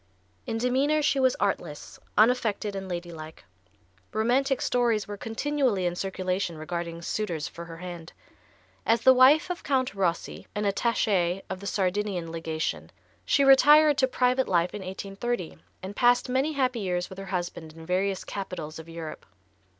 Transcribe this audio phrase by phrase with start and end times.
[0.47, 3.43] In demeanor she was artless, unaffected and ladylike.
[4.11, 8.11] Romantic stories were continually in circulation regarding suitors for her hand.
[8.83, 12.89] As the wife of Count Rossi, an attaché of the Sardinian legation,
[13.25, 17.71] she retired to private life in 1830, and passed many happy years with her husband
[17.73, 19.23] in various capitols of Europe.